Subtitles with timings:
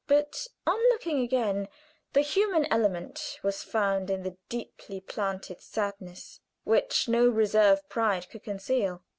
[0.07, 1.67] But on looking again
[2.13, 8.43] the human element was found in the deeply planted sadness which no reserve pride could
[8.43, 9.03] conceal.